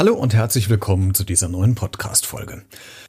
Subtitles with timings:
[0.00, 2.62] Hallo und herzlich willkommen zu dieser neuen Podcast-Folge.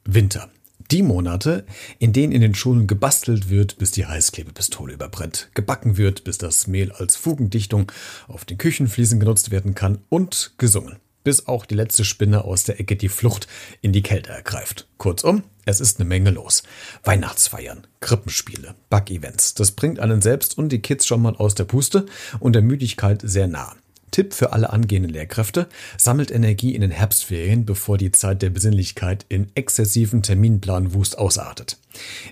[0.04, 0.50] Winter.
[0.90, 1.64] Die Monate,
[1.98, 6.66] in denen in den Schulen gebastelt wird, bis die Heißklebepistole überbrennt, gebacken wird, bis das
[6.66, 7.90] Mehl als Fugendichtung
[8.28, 12.78] auf den Küchenfliesen genutzt werden kann und gesungen, bis auch die letzte Spinne aus der
[12.78, 13.48] Ecke die Flucht
[13.80, 14.86] in die Kälte ergreift.
[14.98, 16.62] Kurzum, es ist eine Menge los.
[17.04, 22.04] Weihnachtsfeiern, Krippenspiele, Backevents, das bringt einen selbst und die Kids schon mal aus der Puste
[22.38, 23.76] und der Müdigkeit sehr nah.
[24.12, 25.66] Tipp für alle angehenden Lehrkräfte,
[25.98, 31.78] sammelt Energie in den Herbstferien, bevor die Zeit der Besinnlichkeit in exzessiven Terminplanwust ausartet.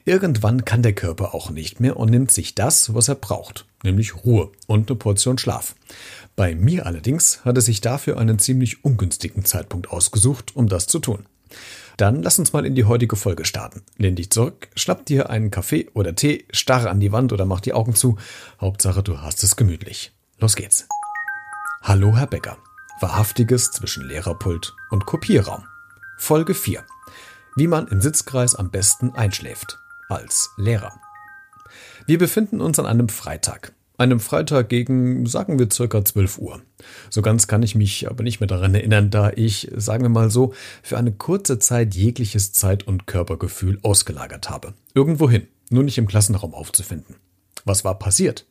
[0.04, 4.24] Irgendwann kann der Körper auch nicht mehr und nimmt sich das, was er braucht, nämlich
[4.24, 5.74] Ruhe und eine Portion Schlaf.
[6.36, 11.00] Bei mir allerdings hat er sich dafür einen ziemlich ungünstigen Zeitpunkt ausgesucht, um das zu
[11.00, 11.26] tun.
[11.96, 13.82] Dann lass uns mal in die heutige Folge starten.
[13.98, 17.60] Lehn dich zurück, schnapp dir einen Kaffee oder Tee, starre an die Wand oder mach
[17.60, 18.16] die Augen zu.
[18.58, 20.12] Hauptsache, du hast es gemütlich.
[20.38, 20.88] Los geht's.
[21.82, 22.58] Hallo, Herr Becker.
[23.00, 25.64] Wahrhaftiges zwischen Lehrerpult und Kopierraum.
[26.18, 26.84] Folge 4.
[27.56, 29.78] Wie man im Sitzkreis am besten einschläft.
[30.10, 30.92] Als Lehrer.
[32.06, 33.72] Wir befinden uns an einem Freitag.
[33.96, 36.60] Einem Freitag gegen, sagen wir, circa 12 Uhr.
[37.08, 40.30] So ganz kann ich mich aber nicht mehr daran erinnern, da ich, sagen wir mal
[40.30, 44.74] so, für eine kurze Zeit jegliches Zeit- und Körpergefühl ausgelagert habe.
[44.94, 47.16] Irgendwohin, nur nicht im Klassenraum aufzufinden.
[47.70, 48.46] Was war passiert?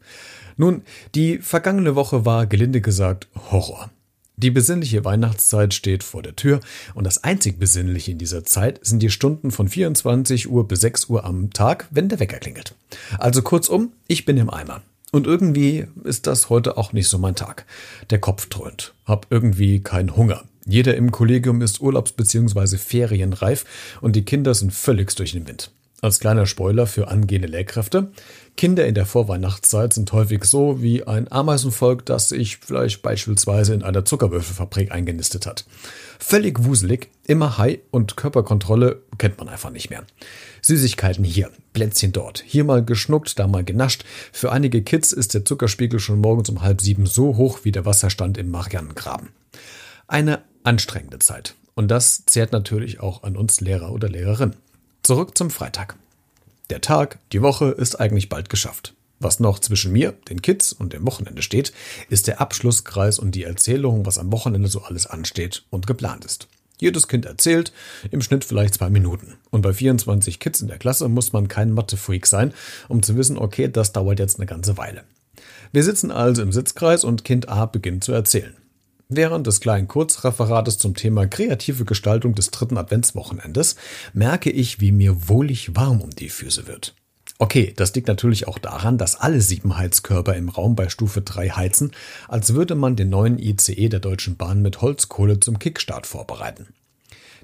[0.55, 0.81] Nun,
[1.13, 3.89] die vergangene Woche war gelinde gesagt Horror.
[4.37, 6.61] Die besinnliche Weihnachtszeit steht vor der Tür
[6.93, 11.09] und das einzig Besinnliche in dieser Zeit sind die Stunden von 24 Uhr bis 6
[11.09, 12.75] Uhr am Tag, wenn der Wecker klingelt.
[13.17, 14.83] Also kurzum, ich bin im Eimer.
[15.11, 17.65] Und irgendwie ist das heute auch nicht so mein Tag.
[18.11, 18.93] Der Kopf dröhnt.
[19.03, 20.45] Hab irgendwie keinen Hunger.
[20.65, 22.77] Jeder im Kollegium ist urlaubs- bzw.
[22.77, 23.65] ferienreif
[23.99, 25.71] und die Kinder sind völlig durch den Wind.
[26.01, 28.11] Als kleiner Spoiler für angehende Lehrkräfte.
[28.55, 33.83] Kinder in der Vorweihnachtszeit sind häufig so wie ein Ameisenvolk, das sich vielleicht beispielsweise in
[33.83, 35.65] einer Zuckerwürfelfabrik eingenistet hat.
[36.17, 40.03] Völlig wuselig, immer High und Körperkontrolle kennt man einfach nicht mehr.
[40.61, 44.05] Süßigkeiten hier, Plätzchen dort, hier mal geschnuckt, da mal genascht.
[44.31, 47.85] Für einige Kids ist der Zuckerspiegel schon morgens um halb sieben so hoch wie der
[47.85, 49.29] Wasserstand im Marianengraben.
[50.07, 51.55] Eine anstrengende Zeit.
[51.75, 54.53] Und das zehrt natürlich auch an uns Lehrer oder Lehrerin.
[55.03, 55.95] Zurück zum Freitag.
[56.69, 58.93] Der Tag, die Woche ist eigentlich bald geschafft.
[59.19, 61.73] Was noch zwischen mir, den Kids und dem Wochenende steht,
[62.09, 66.47] ist der Abschlusskreis und die Erzählung, was am Wochenende so alles ansteht und geplant ist.
[66.79, 67.73] Jedes Kind erzählt,
[68.11, 69.35] im Schnitt vielleicht zwei Minuten.
[69.49, 72.53] Und bei 24 Kids in der Klasse muss man kein Mathe-Freak sein,
[72.87, 75.03] um zu wissen, okay, das dauert jetzt eine ganze Weile.
[75.71, 78.55] Wir sitzen also im Sitzkreis und Kind A beginnt zu erzählen.
[79.11, 83.75] Während des kleinen Kurzreferates zum Thema kreative Gestaltung des dritten Adventswochenendes
[84.13, 86.93] merke ich, wie mir wohlig warm um die Füße wird.
[87.39, 91.49] Okay, das liegt natürlich auch daran, dass alle sieben Heizkörper im Raum bei Stufe 3
[91.49, 91.91] heizen,
[92.27, 96.67] als würde man den neuen ICE der Deutschen Bahn mit Holzkohle zum Kickstart vorbereiten.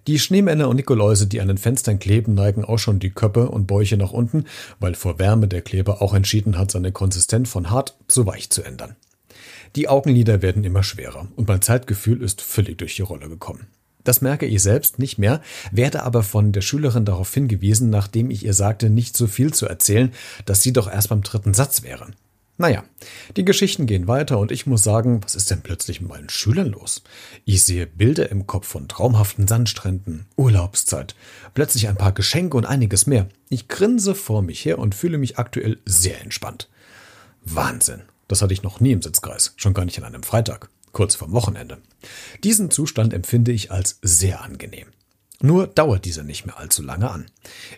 [0.05, 3.65] Die Schneemänner und Nikoläuse, die an den Fenstern kleben, neigen auch schon die Köpfe und
[3.65, 4.45] Bäuche nach unten,
[4.79, 8.61] weil vor Wärme der Kleber auch entschieden hat, seine Konsistenz von hart zu weich zu
[8.61, 8.95] ändern.
[9.75, 13.67] Die Augenlider werden immer schwerer und mein Zeitgefühl ist völlig durch die Rolle gekommen.
[14.05, 15.41] Das merke ich selbst nicht mehr,
[15.71, 19.65] werde aber von der Schülerin darauf hingewiesen, nachdem ich ihr sagte, nicht so viel zu
[19.65, 20.13] erzählen,
[20.45, 22.07] dass sie doch erst beim dritten Satz wäre.
[22.57, 22.85] Naja,
[23.35, 26.69] die Geschichten gehen weiter und ich muss sagen, was ist denn plötzlich mit meinen Schülern
[26.69, 27.03] los?
[27.43, 31.15] Ich sehe Bilder im Kopf von traumhaften Sandstränden, Urlaubszeit,
[31.53, 33.27] plötzlich ein paar Geschenke und einiges mehr.
[33.49, 36.69] Ich grinse vor mich her und fühle mich aktuell sehr entspannt.
[37.43, 38.03] Wahnsinn.
[38.27, 41.33] Das hatte ich noch nie im Sitzkreis, schon gar nicht an einem Freitag, kurz vorm
[41.33, 41.77] Wochenende.
[42.43, 44.87] Diesen Zustand empfinde ich als sehr angenehm.
[45.41, 47.25] Nur dauert dieser nicht mehr allzu lange an.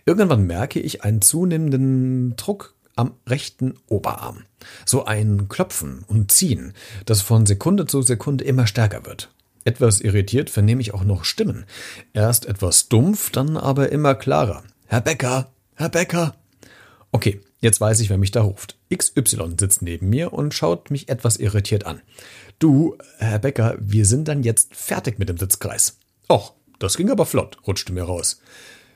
[0.05, 4.43] Irgendwann merke ich einen zunehmenden Druck am rechten Oberarm.
[4.85, 6.73] So ein Klopfen und Ziehen,
[7.05, 9.29] das von Sekunde zu Sekunde immer stärker wird.
[9.65, 11.65] Etwas irritiert vernehme ich auch noch Stimmen.
[12.13, 14.63] Erst etwas dumpf, dann aber immer klarer.
[14.85, 16.35] Herr Becker, Herr Becker.
[17.11, 18.77] Okay, jetzt weiß ich, wer mich da ruft.
[18.93, 22.01] XY sitzt neben mir und schaut mich etwas irritiert an.
[22.59, 25.97] Du, Herr Becker, wir sind dann jetzt fertig mit dem Sitzkreis.
[26.29, 28.41] Och, das ging aber flott, rutschte mir raus.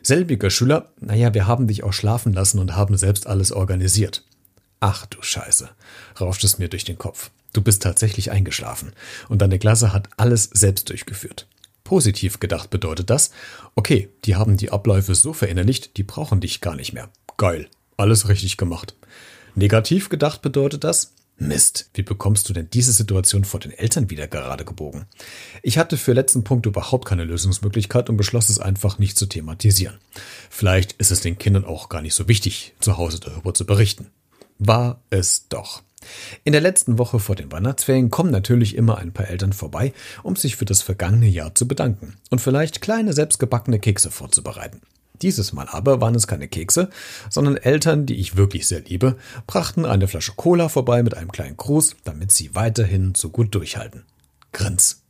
[0.03, 4.23] Selbiger Schüler, naja, wir haben dich auch schlafen lassen und haben selbst alles organisiert.
[4.79, 5.69] Ach du Scheiße,
[6.19, 7.29] rauscht es mir durch den Kopf.
[7.53, 8.93] Du bist tatsächlich eingeschlafen
[9.29, 11.47] und deine Klasse hat alles selbst durchgeführt.
[11.83, 13.31] Positiv gedacht bedeutet das,
[13.75, 17.09] okay, die haben die Abläufe so verinnerlicht, die brauchen dich gar nicht mehr.
[17.37, 18.95] Geil, alles richtig gemacht.
[19.55, 24.27] Negativ gedacht bedeutet das, Mist, wie bekommst du denn diese Situation vor den Eltern wieder
[24.27, 25.07] gerade gebogen?
[25.63, 29.97] Ich hatte für letzten Punkt überhaupt keine Lösungsmöglichkeit und beschloss es einfach nicht zu thematisieren.
[30.51, 34.11] Vielleicht ist es den Kindern auch gar nicht so wichtig, zu Hause darüber zu berichten.
[34.59, 35.81] War es doch.
[36.43, 39.93] In der letzten Woche vor den Weihnachtsferien kommen natürlich immer ein paar Eltern vorbei,
[40.23, 44.81] um sich für das vergangene Jahr zu bedanken und vielleicht kleine selbstgebackene Kekse vorzubereiten.
[45.21, 46.89] Dieses Mal aber waren es keine Kekse,
[47.29, 51.57] sondern Eltern, die ich wirklich sehr liebe, brachten eine Flasche Cola vorbei mit einem kleinen
[51.57, 54.03] Gruß, damit sie weiterhin so gut durchhalten.
[54.51, 55.03] Grins.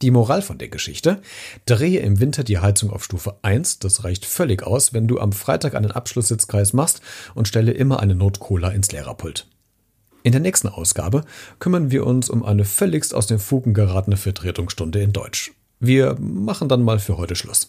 [0.00, 1.22] Die Moral von der Geschichte?
[1.64, 5.32] Drehe im Winter die Heizung auf Stufe 1, das reicht völlig aus, wenn du am
[5.32, 7.00] Freitag einen Abschlusssitzkreis machst
[7.34, 9.46] und stelle immer eine Not-Cola ins Lehrerpult.
[10.24, 11.24] In der nächsten Ausgabe
[11.58, 15.52] kümmern wir uns um eine völligst aus den Fugen geratene Vertretungsstunde in Deutsch.
[15.78, 17.68] Wir machen dann mal für heute Schluss.